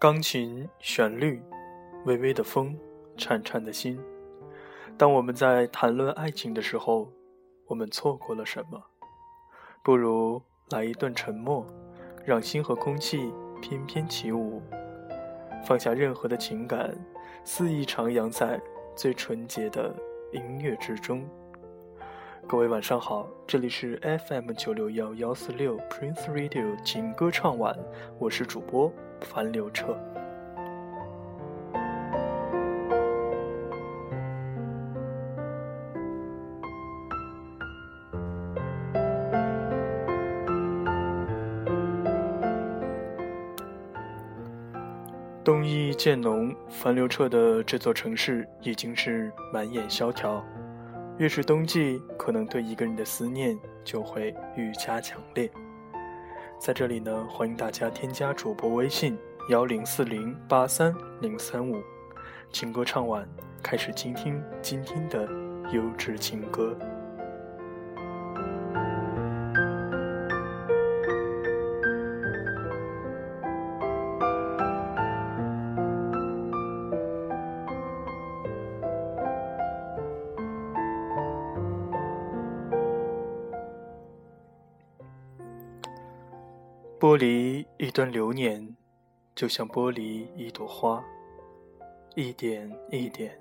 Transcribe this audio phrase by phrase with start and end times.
[0.00, 1.42] 钢琴旋律，
[2.06, 2.74] 微微的风，
[3.18, 4.00] 颤颤的心。
[4.96, 7.12] 当我们在谈论爱情的时候，
[7.66, 8.82] 我们错过了什么？
[9.82, 10.40] 不如
[10.70, 11.66] 来一段沉默，
[12.24, 14.62] 让心和空气翩翩起舞，
[15.66, 16.96] 放下任何的情感，
[17.44, 18.58] 肆意徜徉在
[18.96, 19.94] 最纯洁的
[20.32, 21.28] 音乐之中。
[22.50, 23.96] 各位晚上好，这里是
[24.26, 27.78] FM 九六幺幺四六 Prince Radio 情歌唱晚，
[28.18, 29.96] 我是主播樊刘彻。
[45.44, 50.44] 冬意渐浓，樊刘彻的这座城市已经是满眼萧条。
[51.20, 53.54] 越是冬季，可能对一个人的思念
[53.84, 55.50] 就会愈加强烈。
[56.58, 59.18] 在这里呢，欢迎大家添加主播微信
[59.50, 61.76] 幺零四零八三零三五，
[62.50, 63.28] 情歌唱完，
[63.62, 65.28] 开始倾听今天的
[65.74, 66.74] 优质情歌。
[87.10, 88.76] 剥离一段流年，
[89.34, 91.04] 就像剥离一朵花，
[92.14, 93.36] 一点一点。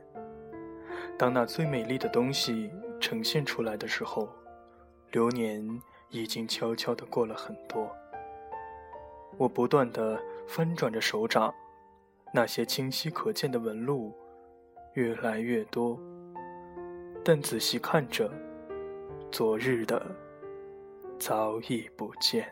[1.20, 4.28] 当那最美丽的东西呈现出来的时候，
[5.12, 5.64] 流年
[6.10, 7.96] 已经悄悄地过了很多。
[9.38, 11.54] 我不断地翻转着手掌，
[12.34, 14.18] 那些清晰可见的纹路
[14.96, 15.96] 越来越多，
[17.24, 18.32] 但仔细看着，
[19.32, 20.04] 昨日的
[21.20, 22.52] 早已不见。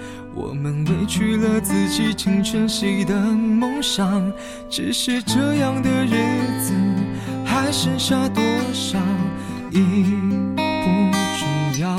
[0.41, 4.33] 我们委屈了自己，成全谁的梦想？
[4.67, 6.15] 只是这样的日
[6.59, 6.73] 子，
[7.45, 8.43] 还剩下多
[8.73, 8.97] 少
[9.69, 10.03] 已
[10.55, 10.61] 不
[11.37, 11.95] 重要。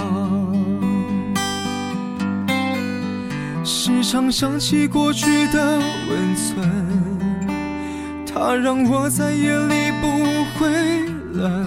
[3.65, 5.79] 时常想起过去的
[6.11, 6.69] 温存，
[8.27, 10.09] 它让我在夜里不
[10.59, 10.69] 会
[11.33, 11.65] 冷。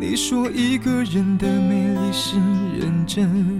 [0.00, 2.36] 你说一个人的美丽是
[2.76, 3.59] 认真。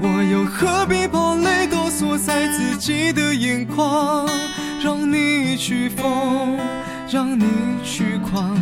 [0.00, 4.28] 我又何必把泪都锁在自己的眼眶？
[4.82, 6.56] 让你去疯，
[7.10, 7.44] 让你
[7.82, 8.56] 去狂，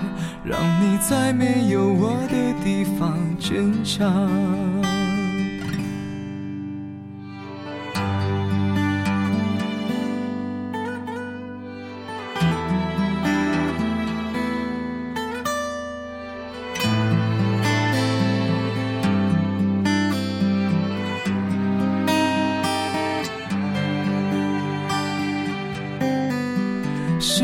[0.44, 4.75] 让你在没有我的地方坚强。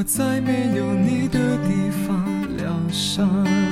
[0.00, 3.69] 我在没有你的地方疗伤。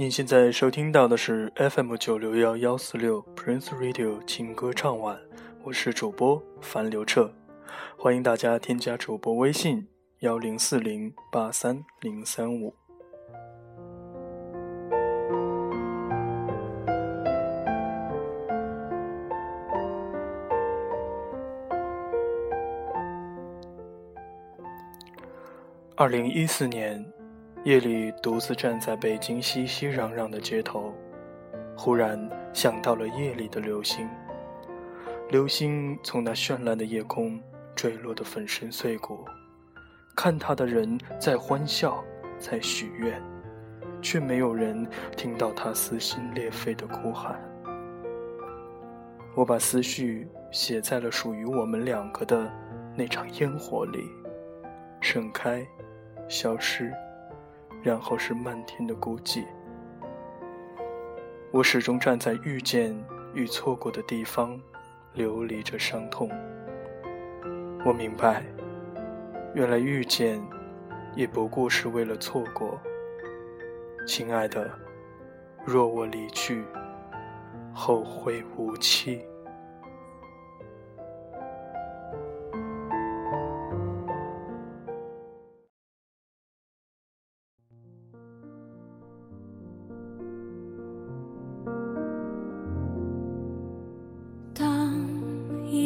[0.00, 5.18] 您现在收听到的是 FM 九六幺幺四六 Prince Radio 情歌唱晚，
[5.64, 7.34] 我是主播樊刘彻，
[7.96, 9.88] 欢迎大家添加主播微信
[10.20, 12.72] 幺零四零八三零三五。
[25.96, 27.17] 二零一四年。
[27.64, 30.94] 夜里独自站在北京熙熙攘攘的街头，
[31.76, 32.18] 忽然
[32.52, 34.08] 想到了夜里的流星。
[35.28, 37.38] 流星从那绚烂的夜空
[37.74, 39.24] 坠落的粉身碎骨，
[40.16, 42.02] 看他的人在欢笑，
[42.38, 43.20] 在许愿，
[44.00, 47.38] 却没有人听到他撕心裂肺的哭喊。
[49.34, 52.50] 我把思绪写在了属于我们两个的
[52.96, 54.08] 那场烟火里，
[55.00, 55.66] 盛开，
[56.28, 56.94] 消失。
[57.82, 59.44] 然后是漫天的孤寂。
[61.50, 62.94] 我始终站在遇见
[63.34, 64.60] 与错过的地方，
[65.14, 66.30] 流离着伤痛。
[67.84, 68.42] 我明白，
[69.54, 70.42] 原来遇见
[71.14, 72.78] 也不过是为了错过。
[74.06, 74.70] 亲爱的，
[75.64, 76.64] 若我离去，
[77.72, 79.22] 后会无期。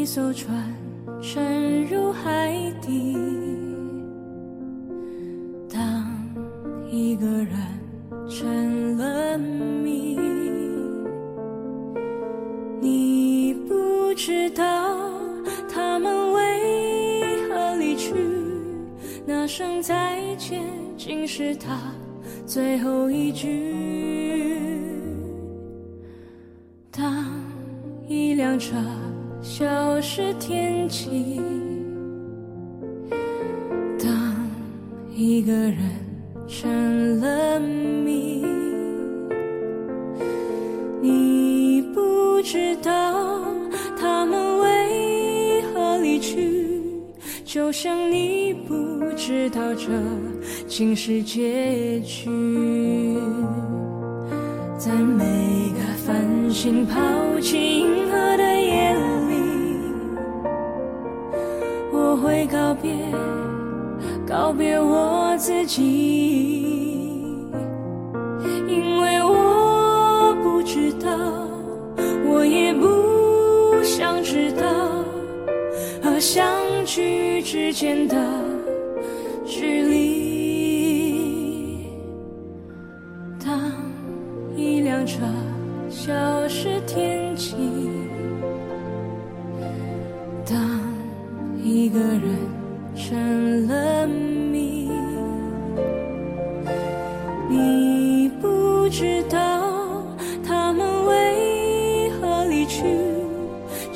[0.02, 0.52] 一艘船
[1.20, 3.16] 沉入海底，
[5.72, 6.04] 当
[6.90, 7.50] 一个人
[8.28, 10.18] 成了谜，
[12.80, 14.64] 你不知道
[15.72, 18.12] 他们为何离去，
[19.24, 20.64] 那声再见
[20.98, 21.78] 竟是他
[22.44, 23.72] 最后一句。
[26.90, 27.24] 当
[28.08, 28.74] 一辆车。
[29.62, 31.40] 消失天际，
[33.96, 34.10] 当
[35.14, 35.78] 一个人
[36.48, 38.44] 成了谜，
[41.00, 43.40] 你不知道
[43.96, 46.82] 他们为何离去，
[47.44, 48.74] 就像你不
[49.16, 49.86] 知道这
[50.66, 52.28] 竟是结局，
[54.76, 55.22] 在每
[55.70, 56.98] 个繁星抛
[57.40, 57.86] 弃
[62.22, 62.94] 会告别，
[64.24, 67.48] 告别我自己，
[68.68, 71.10] 因为我不知道，
[72.24, 74.62] 我也不想知道，
[76.00, 76.46] 和相
[76.86, 78.16] 聚之间的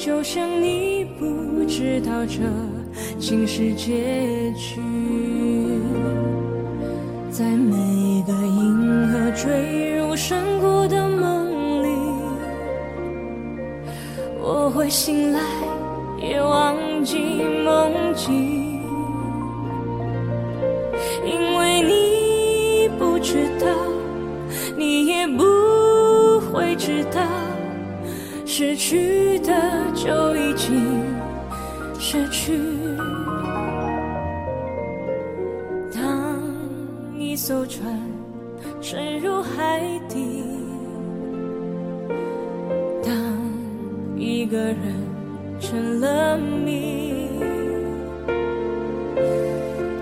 [0.06, 2.38] 就像你不知道这
[3.18, 4.80] 竟是结局。
[7.28, 11.88] 在每一个银河坠入山谷的梦里，
[14.40, 15.40] 我会醒来。
[16.22, 17.18] 也忘记
[17.64, 18.80] 梦境，
[21.25, 23.66] 因为你不知道，
[24.78, 25.42] 你也不
[26.52, 27.20] 会知道。
[28.58, 29.52] 失去的
[29.94, 30.82] 就已经
[31.98, 32.58] 失去。
[35.92, 36.40] 当
[37.18, 38.00] 一艘船
[38.80, 40.42] 沉入海底，
[43.04, 43.12] 当
[44.16, 44.78] 一个人
[45.60, 47.28] 成了谜，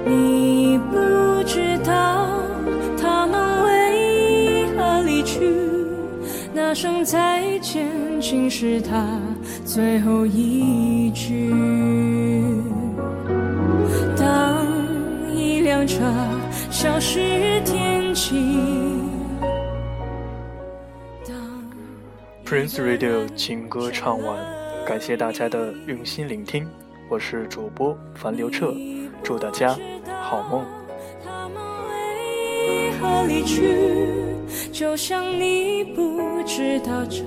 [0.07, 2.29] 你不知道
[2.97, 5.53] 他们为何离去，
[6.55, 7.85] 那声再见
[8.25, 9.21] 竟是他
[9.67, 11.53] 最后一句。
[14.17, 14.67] 当
[15.31, 16.01] 一辆车
[16.71, 18.57] 消失天际，
[21.27, 21.37] 当
[22.47, 24.39] Prince Radio 情歌唱完，
[24.87, 26.67] 感谢大家的用心聆听，
[27.11, 28.75] 我是主播樊刘彻，
[29.23, 29.77] 祝大家
[30.23, 30.65] 好梦。
[31.23, 33.77] 他们为何离去？
[34.73, 37.23] 就像你不知道这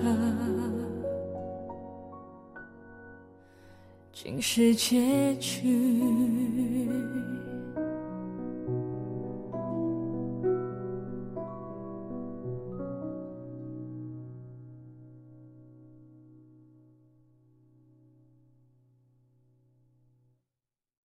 [4.23, 5.61] 竟是结局。